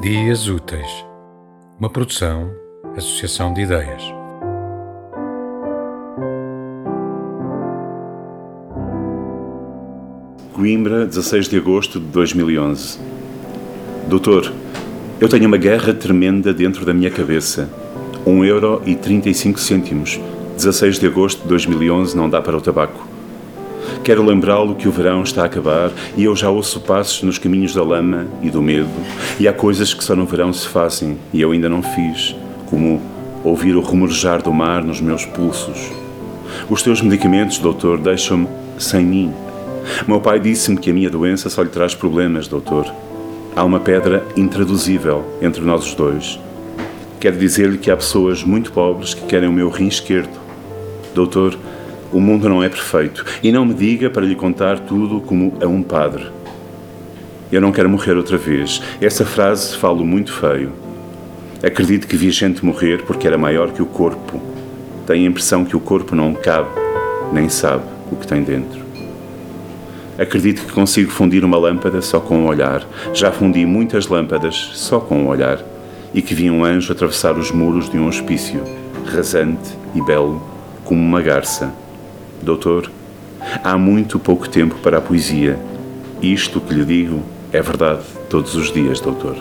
[0.00, 1.04] Dias Úteis,
[1.78, 2.50] uma produção,
[2.96, 4.02] associação de ideias.
[10.54, 12.98] Coimbra, 16 de agosto de 2011.
[14.08, 14.50] Doutor,
[15.20, 17.68] eu tenho uma guerra tremenda dentro da minha cabeça.
[18.24, 20.18] 1 euro e 35 cêntimos.
[20.56, 23.06] 16 de agosto de 2011 não dá para o tabaco.
[24.02, 27.74] Quero lembrá-lo que o verão está a acabar e eu já ouço passos nos caminhos
[27.74, 28.88] da lama e do medo,
[29.38, 32.34] e há coisas que só no verão se fazem e eu ainda não fiz,
[32.66, 33.00] como
[33.44, 35.90] ouvir o rumorejar do mar nos meus pulsos.
[36.68, 39.32] Os teus medicamentos, doutor, deixam-me sem mim.
[40.08, 42.92] Meu pai disse-me que a minha doença só lhe traz problemas, doutor.
[43.54, 46.40] Há uma pedra intraduzível entre nós os dois.
[47.18, 50.40] Quero dizer-lhe que há pessoas muito pobres que querem o meu rim esquerdo.
[51.14, 51.58] Doutor,
[52.12, 55.66] o mundo não é perfeito e não me diga para lhe contar tudo como a
[55.66, 56.26] um padre.
[57.52, 58.80] Eu não quero morrer outra vez.
[59.00, 60.72] Essa frase falo muito feio.
[61.62, 64.40] Acredito que vi gente morrer porque era maior que o corpo.
[65.06, 66.70] Tenho a impressão que o corpo não cabe,
[67.32, 68.80] nem sabe o que tem dentro.
[70.18, 72.86] Acredito que consigo fundir uma lâmpada só com um olhar.
[73.14, 75.58] Já fundi muitas lâmpadas só com um olhar.
[76.12, 78.62] E que vi um anjo atravessar os muros de um hospício,
[79.06, 80.42] rasante e belo,
[80.84, 81.72] como uma garça.
[82.42, 82.90] Doutor,
[83.62, 85.58] há muito pouco tempo para a poesia.
[86.22, 89.36] Isto que lhe digo é verdade todos os dias, doutor.